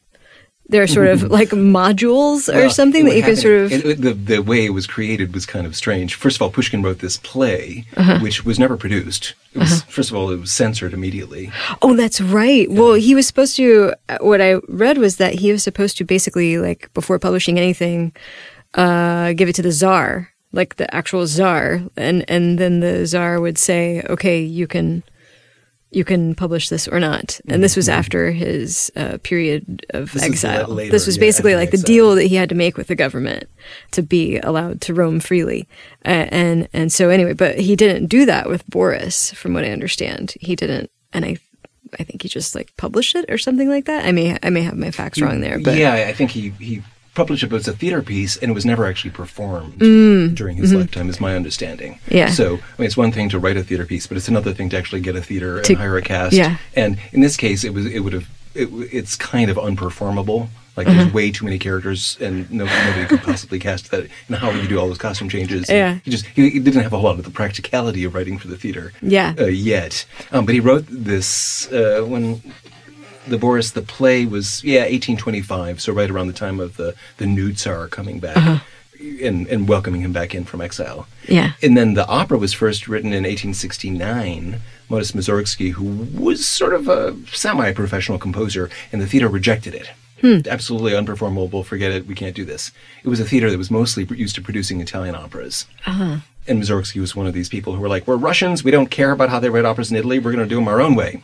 [0.69, 4.15] there are sort of like modules or Well, something that you can sort of the
[4.15, 6.15] the way it was created was kind of strange.
[6.15, 8.19] First of all, Pushkin wrote this play, Uh-huh.
[8.21, 9.35] which was never produced.
[9.55, 9.83] It was Uh-huh.
[9.89, 11.51] first of all, it was censored immediately.
[11.83, 12.71] Oh, that's right.
[12.71, 13.93] Well, he was supposed to.
[14.09, 18.13] uh, What I read was that he was supposed to basically, like, before publishing anything,
[18.75, 23.41] uh, give it to the czar, like the actual czar, and and then the czar
[23.41, 25.03] would say, "Okay, you can,
[25.93, 30.19] you can publish this or not." And this was after his uh, period of Mm-hmm.
[30.19, 30.69] This exile.
[30.69, 31.87] later, this was basically after like the exile.
[31.87, 33.45] deal that he had to make with the government
[33.93, 35.69] to be allowed to roam freely,
[36.05, 39.71] uh, and and so anyway, but he didn't do that with Boris, from what I
[39.71, 40.35] understand.
[40.41, 41.37] He didn't, and I
[41.99, 44.05] I think he just like published it or something like that.
[44.05, 46.83] I may I may have my facts wrong there, but yeah, I think he he
[47.15, 50.57] published it, but it's a theater piece, and it was never actually performed Mm, during
[50.57, 50.79] his mhm.
[50.81, 51.99] lifetime, is my understanding.
[52.09, 52.31] Yeah.
[52.31, 54.69] So I mean, it's one thing to write a theater piece, but it's another thing
[54.71, 56.35] to actually get a theater To- and hire a cast.
[56.35, 56.57] yeah.
[56.75, 60.49] And in this case, it was it would have it, it's kind of unperformable.
[60.75, 60.97] Like Mhm.
[60.97, 64.07] there's way too many characters, and no, nobody could possibly cast that.
[64.29, 65.69] And how would you do all those costume changes?
[65.69, 65.99] Yeah.
[66.03, 68.49] He just he, he didn't have a whole lot of the practicality of writing for
[68.49, 68.93] the theater.
[69.03, 69.35] Yeah.
[69.39, 72.41] Uh, yet, um, but he wrote this uh, when
[73.27, 77.27] the Boris the play was yeah 1825, so right around the time of the the
[77.27, 78.37] new Tsar coming back.
[78.37, 78.59] Uh-huh.
[79.21, 81.09] And, and welcoming him back in from exile.
[81.27, 81.55] Yeah.
[81.61, 84.61] And then the opera was first written in 1869.
[84.89, 89.91] Modest Mussorgsky, who was sort of a semi-professional composer, and the theater rejected it.
[90.21, 90.49] Hmm.
[90.49, 91.65] Absolutely unperformable.
[91.65, 92.07] Forget it.
[92.07, 92.71] We can't do this.
[93.03, 95.67] It was a theater that was mostly used to producing Italian operas.
[95.85, 96.19] uh-huh.
[96.47, 98.63] And Mussorgsky was one of these people who were like, "We're Russians.
[98.63, 100.21] We don't care about how they write operas in Italy.
[100.21, 101.23] We're going to do them our own way."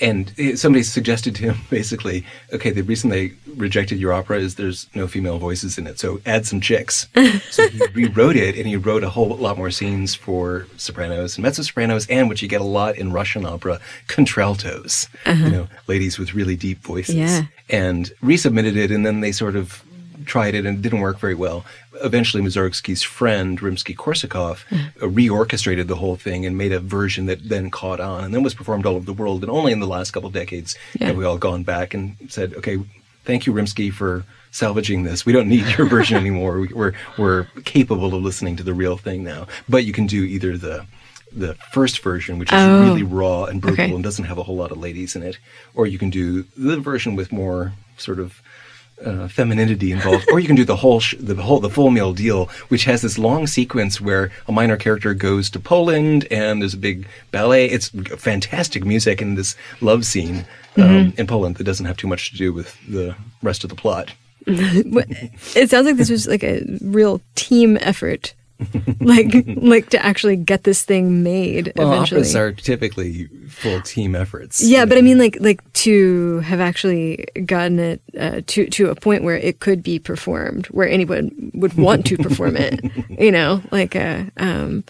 [0.00, 4.56] And eh, somebody suggested to him, basically, okay, the reason they rejected your opera is
[4.56, 7.08] there's no female voices in it, so add some chicks.
[7.50, 11.42] so he rewrote it, and he wrote a whole lot more scenes for sopranos and
[11.42, 15.08] mezzo sopranos, and what you get a lot in Russian opera, contraltos.
[15.26, 15.44] Uh-huh.
[15.44, 17.14] You know, ladies with really deep voices.
[17.14, 17.42] Yeah.
[17.70, 19.83] And resubmitted it, and then they sort of
[20.26, 21.64] tried it and it didn't work very well.
[22.02, 27.70] Eventually, Mussorgsky's friend, Rimsky-Korsakov, uh, reorchestrated the whole thing and made a version that then
[27.70, 29.42] caught on and then was performed all over the world.
[29.42, 31.08] And only in the last couple of decades Yeah.
[31.08, 32.78] have we all gone back and said, okay,
[33.24, 35.24] thank you, Rimsky, for salvaging this.
[35.26, 36.60] We don't need your version anymore.
[36.60, 39.46] We, we're, we're capable of listening to the real thing now.
[39.68, 40.86] But you can do either the
[41.36, 42.84] the first version, which is Oh.
[42.84, 43.92] really raw and brutal Okay.
[43.92, 45.36] and doesn't have a whole lot of ladies in it,
[45.74, 48.40] or you can do the version with more sort of
[49.04, 52.12] uh, femininity involved, or you can do the whole sh- the whole the full meal
[52.12, 56.74] deal, which has this long sequence where a minor character goes to Poland and there's
[56.74, 57.66] a big ballet.
[57.66, 61.18] It's fantastic music and this love scene um, Mhm.
[61.18, 64.12] in Poland that doesn't have too much to do with the rest of the plot.
[64.46, 68.34] It sounds like this was like a real team effort,
[69.00, 72.20] like like to actually get this thing made Well, eventually.
[72.20, 74.62] operas are typically full team efforts.
[74.62, 78.94] Yeah, but I mean, like, like to have actually gotten it uh, to to a
[78.94, 82.80] point where it could be performed, where anyone would want to perform it,
[83.18, 84.84] you know, like, uh, um,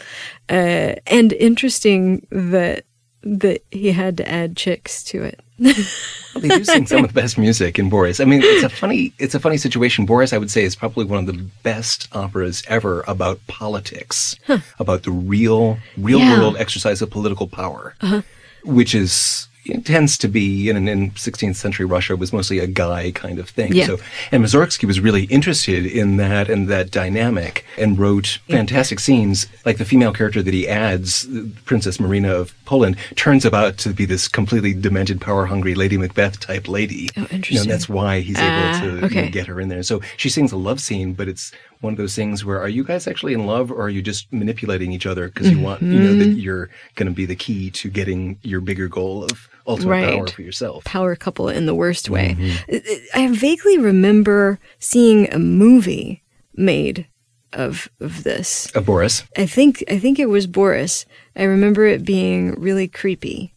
[0.49, 2.85] uh, and interesting that
[3.23, 5.41] that he had to add chicks to it.
[5.59, 8.19] Well, they do sing some of the best music in Boris.
[8.21, 10.05] I mean, it's a funny, it's a funny situation.
[10.05, 14.35] Boris, I would say, is probably one of the best operas ever about politics,
[14.79, 16.39] about the real, real Yeah.
[16.39, 18.23] world exercise of political power, Uh-huh.
[18.65, 23.11] which is it tends to be in, in 16th century Russia was mostly a guy
[23.13, 23.73] kind of thing.
[23.73, 23.87] Yeah.
[23.87, 23.99] So,
[24.31, 29.47] and Mussorgsky was really interested in that and that dynamic, and wrote fantastic scenes.
[29.65, 31.27] Like the female character that he adds,
[31.65, 36.67] Princess Marina of Poland, turns out to be this completely demented, power-hungry Lady Macbeth type
[36.69, 37.09] lady.
[37.17, 37.69] Oh, You know, interesting.
[37.71, 39.83] that's why he's Ah, able to you know, get her in there.
[39.83, 42.83] So she sings a love scene, but it's one of those things where are you
[42.85, 45.99] guys actually in love, or are you just manipulating each other because you want you
[45.99, 46.43] know that Mhm.
[46.43, 50.15] you're going to be the key to getting your bigger goal of ultimate Right.
[50.15, 50.85] power for yourself.
[50.85, 52.37] Power couple in the worst way.
[52.39, 52.93] Mhm.
[53.15, 56.23] I I vaguely remember seeing a movie
[56.57, 57.07] made
[57.53, 58.67] of of this.
[58.75, 59.23] Of Boris.
[59.37, 61.05] I think I think it was Boris.
[61.37, 63.53] I remember it being really creepy.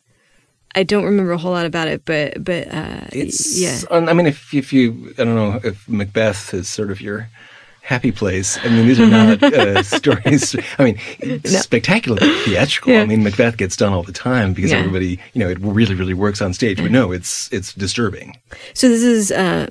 [0.76, 3.80] I don't remember a whole lot about it, but but uh, It's yeah.
[3.90, 7.30] I mean, if if you I don't know if Macbeth is sort of your
[7.88, 8.60] happy place.
[8.64, 10.56] I mean, these are not uh, stories.
[10.78, 12.92] I mean, it's spectacularly theatrical.
[12.92, 13.02] Yeah.
[13.02, 14.80] I mean, Macbeth gets done all the time because Yeah.
[14.80, 16.78] everybody, you know, it really, really works on stage.
[16.82, 18.38] But no, it's it's disturbing.
[18.74, 19.68] So this is uh,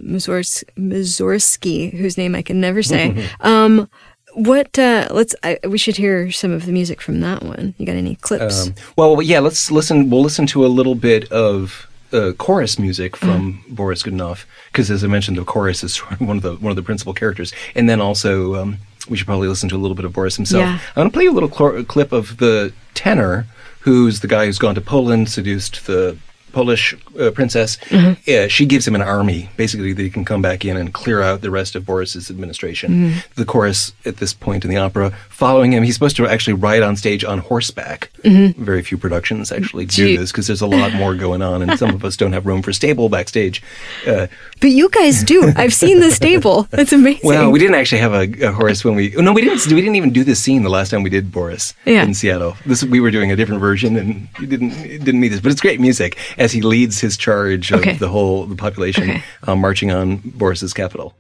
[1.90, 3.29] whose name I can never say.
[3.40, 3.88] um,
[4.37, 4.79] what?
[4.79, 5.35] Uh, let's.
[5.42, 7.75] I, we should hear some of the music from that one.
[7.79, 8.66] You got any clips?
[8.66, 10.11] Um, well, yeah, let's listen.
[10.11, 15.03] We'll listen to a little bit of uh, chorus music from Boris Godunov because, as
[15.03, 18.01] I mentioned, the chorus is one of the one of the principal characters, and then
[18.01, 20.62] also um, we should probably listen to a little bit of Boris himself.
[20.62, 20.79] Yeah.
[20.94, 23.46] I'm going to play you a little cl- clip of the tenor,
[23.81, 26.18] who's the guy who's gone to Poland, seduced the
[26.57, 27.77] Polish uh, princess.
[28.25, 31.21] Yeah, she gives him an army, basically, that he can come back in and clear
[31.21, 33.16] out the rest of Boris's administration.
[33.35, 36.83] The chorus at this point in the opera, following him, he's supposed to actually ride
[36.83, 38.11] on stage on horseback.
[38.25, 40.16] Very few productions actually do Gee.
[40.16, 42.62] this because there's a lot more going on, and some of us don't have room
[42.62, 43.62] for stable backstage.
[44.07, 44.27] Uh,
[44.62, 45.53] but you guys do.
[45.57, 46.66] I've seen the stable.
[46.87, 47.21] It's amazing.
[47.29, 49.11] well, we didn't actually have a, a horse when we.
[49.11, 49.66] No, we didn't.
[49.66, 52.03] We didn't even do this scene the last time we did Boris Yeah.
[52.05, 52.57] in Seattle.
[52.64, 55.40] This we were doing a different version, and it didn't it didn't need this.
[55.40, 56.16] But it's great music
[56.47, 57.97] as he leads his charge of Okay.
[57.97, 59.23] the whole the population Okay.
[59.49, 61.13] um, marching on Boris's capital.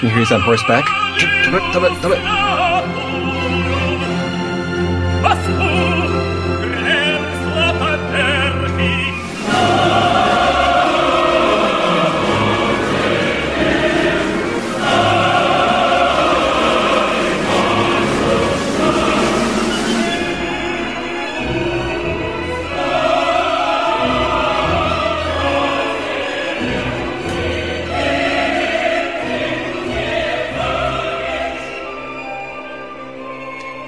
[0.00, 0.84] Can you hear he's on horseback?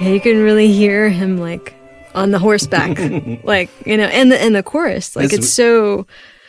[0.02, 1.74] Yeah, you can really hear him like
[2.14, 2.98] on the horseback,
[3.44, 6.06] like you know, and the and the chorus, like This- it's so.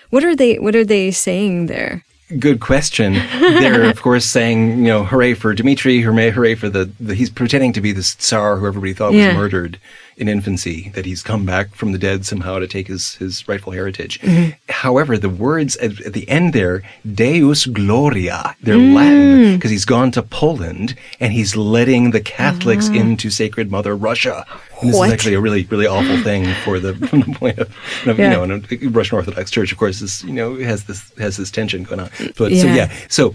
[0.10, 0.60] What are they?
[0.60, 2.04] What are they saying there?
[2.40, 3.14] Good question.
[3.40, 7.30] They're of course saying, you know, hooray for Dmitri, hooray, hooray for the, the he's
[7.30, 9.28] pretending to be the Tsar who everybody thought Yeah.
[9.30, 9.80] was murdered
[10.18, 13.72] in infancy, that he's come back from the dead somehow to take his, his rightful
[13.74, 14.20] heritage.
[14.22, 14.52] Mm-hmm.
[14.70, 18.94] However, the words at, at the end there, Deus Gloria, they're Mm.
[18.96, 24.46] Latin because he's gone to Poland and he's letting the Catholics into Sacred Mother Russia.
[24.82, 24.98] And this.
[24.98, 25.08] What?
[25.08, 27.70] is actually a really, really awful thing for the from the point of,
[28.08, 28.40] of Yeah.
[28.42, 31.84] you know, Russian Orthodox Church, of course, is you know has this has this tension
[31.84, 32.10] going on.
[32.38, 32.76] But so Yeah.
[32.76, 33.32] yeah, so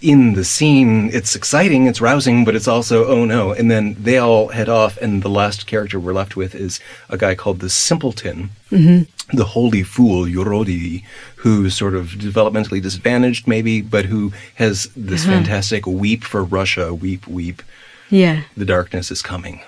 [0.00, 3.52] in the scene, it's exciting, it's rousing, but it's also oh no.
[3.52, 7.18] And then they all head off, and the last character we're left with is a
[7.18, 9.36] guy called the Simpleton, mm-hmm.
[9.36, 11.04] the holy fool Yorodi,
[11.36, 15.32] who's sort of developmentally disadvantaged, maybe, but who has this uh-huh.
[15.32, 17.62] fantastic weep for Russia, weep, weep.
[18.08, 18.42] Yeah.
[18.56, 19.60] The darkness is coming.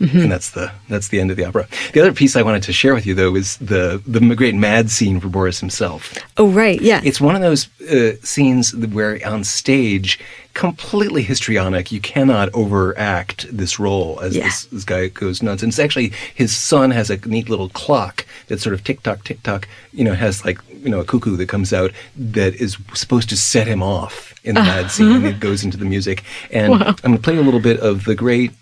[0.00, 1.66] And that's the that's the end of the opera.
[1.92, 4.90] The other piece I wanted to share with you, though, is the the great mad
[4.90, 6.18] scene for Boris himself.
[6.36, 6.80] Oh right.
[6.80, 7.00] Yeah.
[7.04, 10.18] It's one of those uh, scenes where on stage,
[10.52, 14.44] completely histrionic, you cannot overact this role as Yeah.
[14.44, 15.62] this, this guy goes nuts.
[15.62, 19.24] And it's actually his son has a neat little clock that sort of tick tock,
[19.24, 22.76] tick tock, you know, has like, you know, a cuckoo that comes out that is
[22.94, 25.12] supposed to set him off in the mad scene.
[25.16, 26.24] And it goes into the music.
[26.50, 28.52] And I'm going to play a little bit of the great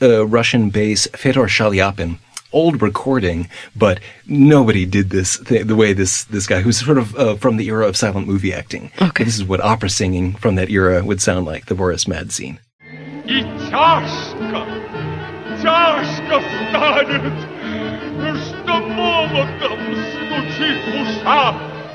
[0.00, 2.18] Russian bass Feodor Shalyapin.
[2.52, 7.16] Old recording, but nobody did this th- the way this this guy, who's sort of
[7.16, 8.92] uh, from the era of silent movie acting.
[9.02, 9.24] Okay.
[9.24, 12.60] This is what opera singing from that era would sound like, the Boris Mad scene.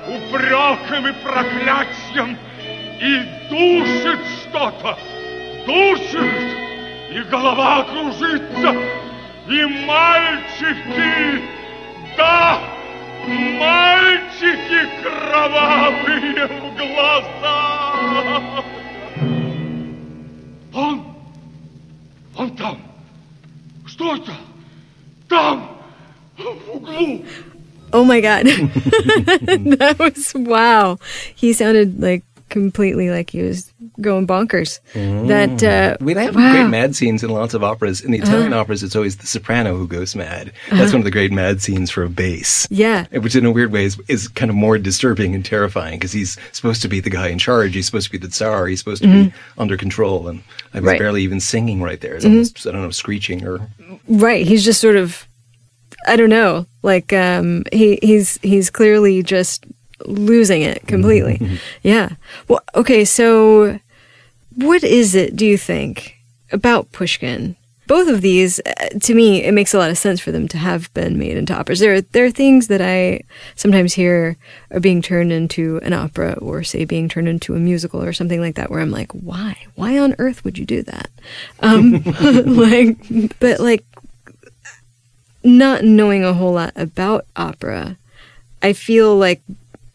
[0.10, 0.76] упреком
[3.02, 3.40] и!
[7.12, 8.76] И голова кружится,
[9.48, 11.42] и мальчики,
[12.16, 12.62] да,
[13.28, 18.64] мальчики кровавые в глаза.
[20.74, 21.04] Он,
[22.36, 22.78] он там.
[23.88, 24.34] Что это?
[25.28, 25.78] Там,
[26.38, 27.26] в углу.
[27.92, 28.46] Oh my god.
[28.46, 31.00] that was wow.
[31.36, 34.80] He sounded like completely like he was going bonkers.
[34.94, 36.52] That uh We have wow.
[36.52, 38.02] great mad scenes in lots of operas.
[38.02, 38.62] In the Italian Uh-huh.
[38.62, 40.52] operas, it's always the soprano who goes mad.
[40.72, 42.68] That's one of the great mad scenes for a bass.
[42.70, 43.06] Yeah.
[43.12, 46.38] Which, in a weird way, is, is kind of more disturbing and terrifying because he's
[46.52, 47.74] supposed to be the guy in charge.
[47.76, 48.68] He's supposed to be the tsar.
[48.68, 50.28] He's supposed to be under control.
[50.28, 50.86] And I was Mm-hmm.
[50.88, 50.94] Right.
[50.96, 51.04] Mm-hmm.
[51.04, 52.16] barely even singing right there.
[52.16, 53.60] It's almost, I don't know, screeching or.
[54.08, 54.46] Right.
[54.46, 55.28] He's just sort of
[56.08, 56.66] I don't know.
[56.84, 59.66] Like um he he's he's clearly just
[60.06, 61.60] losing it completely.
[61.84, 62.10] yeah.
[62.48, 63.80] Well, okay, so
[64.56, 66.16] what is it do you think
[66.52, 67.56] about Pushkin
[67.90, 70.60] both of these, uh, to me, it makes a lot of sense for them to
[70.60, 71.80] have been made into operas.
[71.80, 73.22] There, are, there are things that I
[73.56, 74.38] sometimes hear
[74.70, 78.40] are being turned into an opera, or say being turned into a musical, or something
[78.40, 79.58] like that, where I'm like, why?
[79.74, 81.10] Why on earth would you do that?
[81.62, 82.04] Um,
[82.46, 82.96] like,
[83.40, 83.84] but like,
[85.44, 87.98] not knowing a whole lot about opera,
[88.62, 89.42] I feel like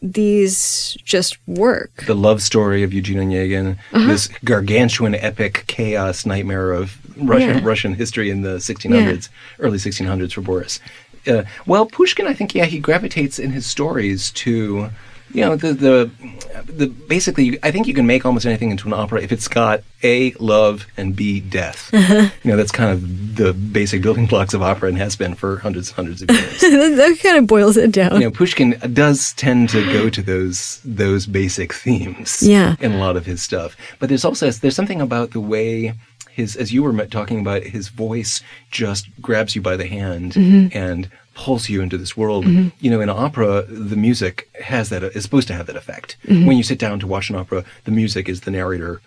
[0.01, 2.05] these just work.
[2.05, 4.07] The love story of Eugene Onegin, Uh-huh.
[4.07, 7.61] this gargantuan epic chaos nightmare of Russian Yeah.
[7.63, 9.29] Russian history in the 1600s,
[9.59, 10.79] early 1600s for Boris.
[11.27, 14.89] Uh, well, Pushkin, I think, yeah, he gravitates in his stories to,
[15.33, 16.11] you know, the the
[16.65, 17.57] the basically.
[17.63, 20.85] I think you can make almost anything into an opera if it's got a love
[20.97, 21.89] and b death.
[21.93, 22.29] Uh-huh.
[22.43, 25.57] You know, that's kind of the basic building blocks of opera and has been for
[25.57, 26.61] hundreds and hundreds of years.
[26.61, 28.13] that, kind of boils it down.
[28.15, 32.43] you know, Pushkin does tend to go to those those basic themes.
[32.43, 32.75] Yeah.
[32.79, 33.75] in a lot of his stuff.
[33.99, 35.93] But there's also there's something about the way
[36.31, 40.75] his, as you were talking about, his voice just grabs you by the hand Mhm.
[40.75, 42.45] and pulls you into this world.
[42.45, 42.71] Mhm.
[42.81, 46.15] You know, in opera, the music has that is supposed to have that effect.
[46.27, 46.45] Mhm.
[46.45, 49.01] When you sit down to watch an opera, the music is the narrator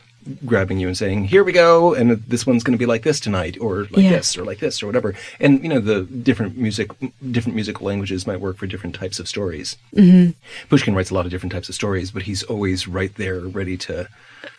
[0.45, 3.19] grabbing you and saying, "Here we go," and this one's going to be like this
[3.19, 4.11] tonight, or like Yeah.
[4.11, 5.15] this, or like this, or whatever.
[5.41, 6.91] And you know, the different music,
[7.31, 9.77] different musical languages might work for different types of stories.
[9.97, 10.35] Mhm.
[10.69, 13.79] Pushkin writes a lot of different types of stories, but he's always right there, ready
[13.79, 14.07] to,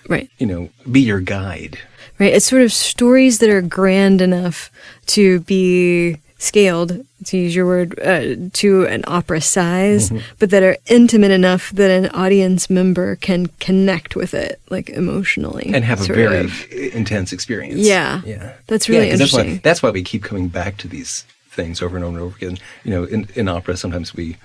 [0.08, 0.28] Right.
[0.40, 1.78] you know, be your guide.
[2.18, 2.34] Right.
[2.34, 4.72] It's sort of stories that are grand enough
[5.08, 10.22] to be scaled, to use your word, uh, to an opera size, Mhm.
[10.40, 15.70] but that are intimate enough that an audience member can connect with it, like emotionally.
[15.74, 16.66] and have a very of.
[16.72, 17.82] intense experience.
[17.82, 18.22] Yeah.
[18.26, 19.62] yeah, That's really 'cause That's why, interesting.
[19.64, 22.58] that's why we keep coming back to these things over and over and over again.
[22.86, 24.38] You know, in, in opera, sometimes we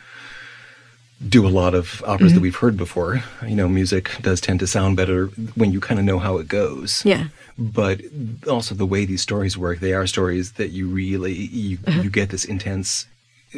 [1.28, 2.34] do a lot of operas Mhm.
[2.34, 3.22] that we've heard before.
[3.46, 6.48] You know, music does tend to sound better when you kind of know how it
[6.48, 7.02] goes.
[7.04, 7.26] Yeah.
[7.58, 8.00] But
[8.48, 12.02] also the way these stories work, they are stories that you really you Uh-huh.
[12.02, 13.06] you get this intense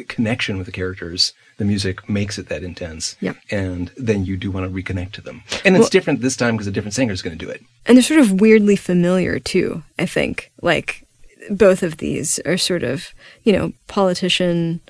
[0.07, 1.33] connection with the characters.
[1.57, 3.15] The music makes it that intense.
[3.19, 3.33] Yeah.
[3.49, 5.41] And then you do want to reconnect to them.
[5.65, 7.61] And it's Well- different this time because a different singer is going to do it.
[7.87, 10.51] And they're sort of weirdly familiar too, I think.
[10.61, 11.03] Like
[11.49, 13.07] both of these are sort of,
[13.43, 14.81] you know, politician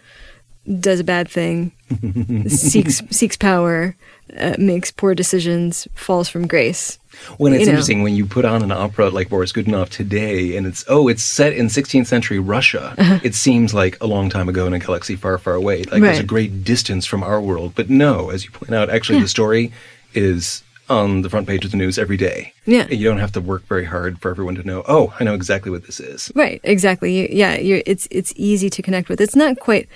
[0.79, 1.71] does a bad thing,
[2.47, 3.95] seeks seeks power,
[4.37, 6.99] uh, makes poor decisions, falls from grace.
[7.37, 7.69] When it's You know.
[7.71, 11.23] interesting when you put on an opera like Boris Godunov today, and it's oh, it's
[11.23, 12.93] set in 16th century Russia.
[12.97, 13.19] Uh-huh.
[13.23, 15.83] It seems like a long time ago in a galaxy far, far away.
[15.83, 17.73] Like there's a great distance from our world.
[17.75, 19.23] But no, as you point out, actually Yeah.
[19.23, 19.71] the story
[20.13, 22.53] is on the front page of the news every day.
[22.65, 22.87] Yeah.
[22.87, 24.83] you don't have to work very hard for everyone to know.
[24.87, 26.31] Oh, I know exactly what this is.
[26.35, 27.35] Right, exactly.
[27.35, 29.19] Yeah, you're, it's it's easy to connect with.
[29.19, 29.89] It's not quite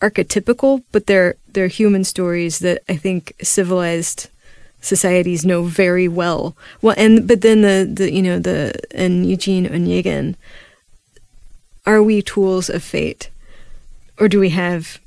[0.00, 4.28] archetypical, but they're they're human stories that I think civilized
[4.80, 6.56] societies know very well.
[6.82, 10.36] Well, and but then the the you know the and Eugene Onegin,
[11.86, 13.30] are we tools of fate,
[14.18, 15.00] or do we have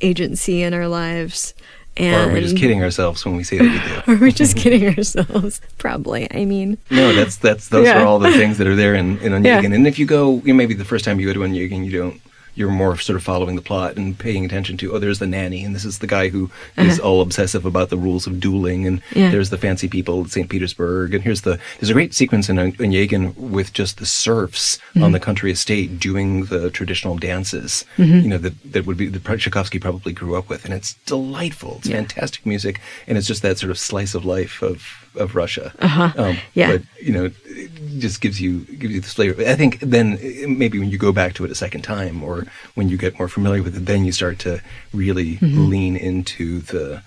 [0.00, 1.54] agency in our lives?
[1.94, 4.12] And or are we just kidding ourselves when we say that we do?
[4.12, 5.60] Are we just kidding ourselves?
[5.76, 6.26] Probably.
[6.32, 8.00] I mean, No, that's that's those Yeah.
[8.00, 9.44] are all the things that are there in, in Onegin.
[9.44, 9.60] Yeah.
[9.60, 11.90] And if you go, you know, maybe the first time you go to Onegin, you
[11.92, 12.20] don't.
[12.54, 14.92] You're more sort of following the plot and paying attention to.
[14.94, 17.08] Oh, there's the nanny, and this is the guy who is Uh-huh.
[17.08, 19.30] all obsessive about the rules of dueling, and Yeah.
[19.30, 20.48] there's the fancy people at St.
[20.48, 21.58] Petersburg, and here's the.
[21.80, 25.12] There's a great sequence in On- Onegin with just the serfs on Mhm.
[25.12, 27.84] the country estate doing the traditional dances.
[27.98, 28.22] Mhm.
[28.22, 31.76] You know that that would be that Tchaikovsky probably grew up with, and it's delightful.
[31.78, 31.96] It's Yeah.
[31.96, 34.82] fantastic music, and it's just that sort of slice of life of
[35.16, 35.72] of Russia.
[35.78, 36.12] Uh-huh.
[36.16, 36.72] Um, Yeah.
[36.72, 39.42] But you know, it just gives you gives you this flavor.
[39.46, 40.18] I think then
[40.58, 43.28] maybe when you go back to it a second time, or when you get more
[43.28, 44.60] familiar with it, then you start to
[44.92, 45.68] really Mhm.
[45.68, 47.02] lean into the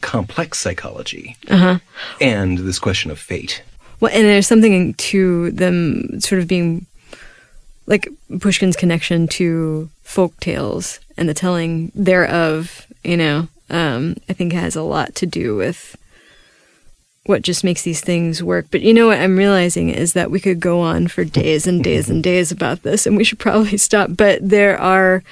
[0.00, 1.78] complex psychology uh-huh.
[2.20, 3.62] and this question of fate.
[4.00, 6.86] Well, and there's something to them sort of being
[7.86, 8.08] like
[8.40, 14.76] Pushkin's connection to folk tales and the telling thereof, you know, um, I think has
[14.76, 15.96] a lot to do with
[17.26, 18.66] what just makes these things work.
[18.70, 21.82] But you know what I'm realizing is that we could go on for days and
[21.82, 24.10] days and days about this, and we should probably stop.
[24.14, 25.22] But there are,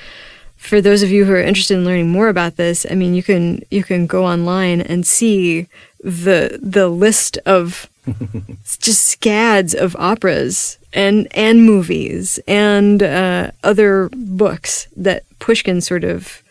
[0.56, 3.22] for those of you who are interested in learning more about this, I mean, you
[3.22, 5.68] can you can go online and see
[6.02, 7.88] the the list of
[8.78, 16.42] just scads of operas and and movies and uh, other books that Pushkin sort of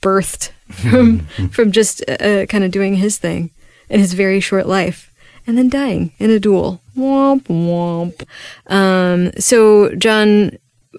[0.00, 1.20] birthed from
[1.50, 3.50] from just uh, kind of doing his thing
[3.88, 5.12] in his very short life
[5.46, 6.80] and then dying in a duel.
[6.96, 8.24] Womp womp.
[8.72, 10.52] Um, so John,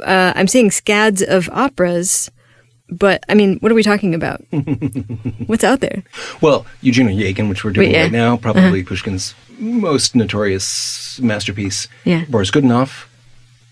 [0.03, 2.29] uh, I'm seeing scads of operas,
[2.89, 4.41] but I mean, what are we talking about?
[5.47, 6.03] What's out there?
[6.41, 8.03] Well, Eugene Onegin, which we're doing Wait, yeah.
[8.03, 8.87] right now, probably Uh-huh.
[8.89, 11.87] Pushkin's most notorious masterpiece.
[12.03, 12.25] Yeah.
[12.29, 13.05] Boris Godunov,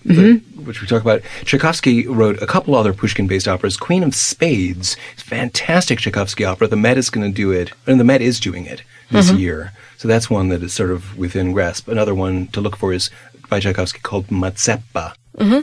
[0.09, 1.21] uh, which we talk about.
[1.43, 3.77] Tchaikovsky wrote a couple other Pushkin-based operas.
[3.77, 6.67] Queen of Spades, fantastic Tchaikovsky opera.
[6.67, 8.81] The Met is going to do it, and the Met is doing it
[9.13, 9.39] this Mhm.
[9.39, 9.71] year.
[9.97, 11.87] So that's one that is sort of within grasp.
[11.87, 13.09] Another one to look for is
[13.49, 15.13] by Tchaikovsky called Mazeppa.
[15.39, 15.61] Mm-hmm.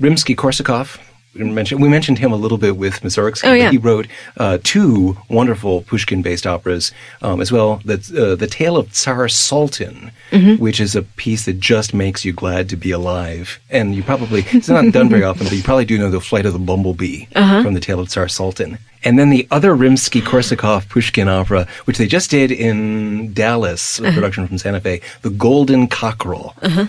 [0.00, 0.96] Rimsky-Korsakov.
[0.96, 1.02] We
[1.34, 3.48] mentioned, we mentioned him a little bit with Mussorgsky.
[3.48, 3.70] Oh, yeah.
[3.70, 4.06] He wrote
[4.36, 7.80] uh, two wonderful Pushkin-based operas um, as well.
[7.84, 10.58] That's uh, The Tale of Tsar Sultan, Mhm.
[10.58, 13.60] which is a piece that just makes you glad to be alive.
[13.70, 16.46] And you probably, it's not done very often, but you probably do know The Flight
[16.46, 17.62] of the Bumblebee Uh-huh.
[17.62, 18.78] from The Tale of Tsar Sultan.
[19.04, 24.14] And then the other Rimsky-Korsakov Pushkin opera, which they just did in Dallas, a Uh-huh.
[24.14, 26.86] production from Santa Fe, The Golden Cockerel Uh-huh.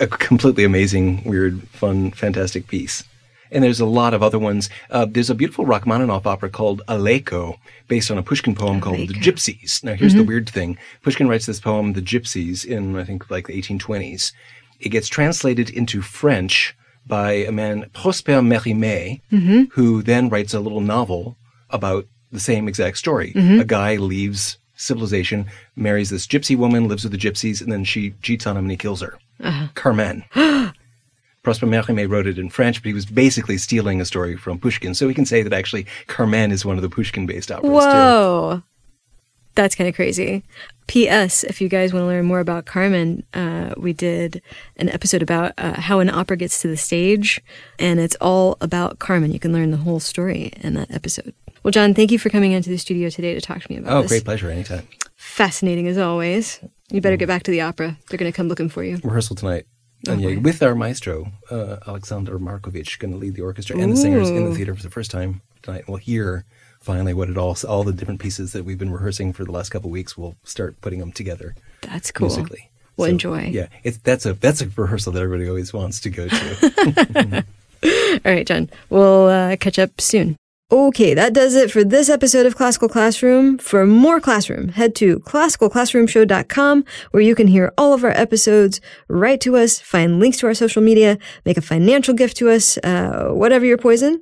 [0.00, 3.04] a completely amazing, weird, fun, fantastic piece.
[3.54, 4.68] And there's a lot of other ones.
[4.90, 7.56] Uh, there's a beautiful Rachmaninoff opera called Aleko,
[7.88, 9.82] based on a Pushkin poem called The Gypsies.
[9.84, 10.26] Now, here's the Mhm.
[10.26, 14.32] weird thing Pushkin writes this poem, The Gypsies, in, I think, like the 1820s.
[14.80, 16.74] It gets translated into French
[17.06, 19.68] by a man, Prosper Mérimée, Mhm.
[19.72, 21.36] who then writes a little novel
[21.70, 23.32] about the same exact story.
[23.36, 23.60] Mhm.
[23.60, 25.46] A guy leaves civilization,
[25.76, 28.70] marries this gypsy woman, lives with the gypsies, and then she cheats on him and
[28.72, 29.16] he kills her.
[29.40, 29.68] Uh-huh.
[29.74, 30.24] Carmen.
[31.44, 34.94] Prosper Mérimée wrote it in French, but he was basically stealing a story from Pushkin.
[34.94, 37.76] So we can say that actually Carmen is one of the Pushkin-based operas too.
[37.78, 38.62] Whoa.
[39.54, 40.42] That's kind of crazy.
[40.88, 41.44] P.S.
[41.44, 44.42] If you guys want to learn more about Carmen, uh, we did
[44.78, 47.40] an episode about uh, how an opera gets to the stage,
[47.78, 49.30] and it's all about Carmen.
[49.30, 51.32] You can learn the whole story in that episode.
[51.62, 53.92] Well, John, thank you for coming into the studio today to talk to me about
[53.92, 54.10] Oh, this.
[54.10, 54.50] Oh, great pleasure.
[54.50, 54.88] Anytime.
[55.14, 56.58] Fascinating as always.
[56.90, 57.96] You better get back to the opera.
[58.10, 58.98] They're going to come looking for you.
[59.04, 59.66] Rehearsal tonight.
[60.08, 63.92] And Oh, yeah, with our maestro, uh, Alexander Markovich, going to lead the orchestra and
[63.92, 65.84] the singers in the theater for the first time tonight.
[65.88, 66.44] We'll hear
[66.80, 69.70] finally what it all, all the different pieces that we've been rehearsing for the last
[69.70, 70.16] couple of weeks.
[70.18, 71.54] We'll start putting them together.
[71.80, 72.28] That's cool.
[72.28, 72.70] Musically.
[72.96, 73.44] Well, So, enjoy.
[73.46, 77.44] Yeah, it's that's a that's a rehearsal that everybody always wants to go to.
[77.84, 78.70] All right, John.
[78.90, 80.36] We'll uh, catch up soon.
[80.74, 83.58] Okay, that does it for this episode of Classical Classroom.
[83.58, 89.40] For more Classroom, head to classicalclassroomshow.com where you can hear all of our episodes, write
[89.42, 93.28] to us, find links to our social media, make a financial gift to us, uh,
[93.28, 94.20] whatever your poison.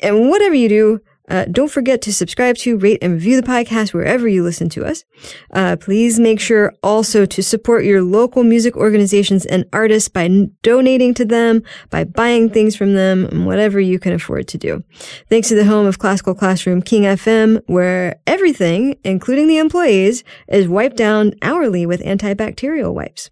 [0.00, 3.94] And whatever you do, uh, don't forget to subscribe to, rate, and review the podcast
[3.94, 5.04] wherever you listen to us.
[5.52, 10.52] Uh, please make sure also to support your local music organizations and artists by n-
[10.62, 14.82] donating to them, by buying things from them, and whatever you can afford to do.
[15.30, 20.68] Thanks to the home of Classical Classroom King FM, where everything, including the employees, is
[20.68, 23.30] wiped down hourly with antibacterial wipes.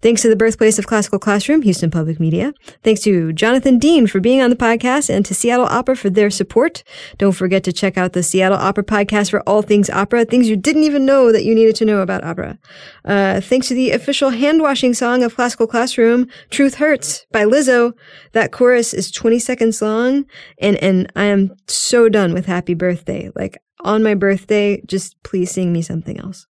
[0.00, 2.54] Thanks to the birthplace of Classical Classroom, Houston Public Media.
[2.82, 6.30] Thanks to Jonathan Dean for being on the podcast and to Seattle Opera for their
[6.30, 6.82] support.
[7.18, 10.56] Don't forget to check out the Seattle Opera podcast for all things opera, things you
[10.56, 12.58] didn't even know that you needed to know about opera.
[13.04, 17.92] Uh, thanks to the official hand washing song of Classical Classroom, Truth Hurts by Lizzo.
[18.32, 20.24] That chorus is 20 seconds long,
[20.60, 23.30] and, and I am so done with Happy Birthday.
[23.34, 26.46] Like, on my birthday, just please sing me something else.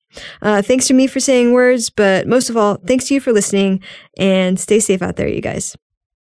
[0.41, 3.33] Uh, thanks to me for saying words, but most of all, thanks to you for
[3.33, 3.81] listening
[4.17, 5.75] and stay safe out there, you guys.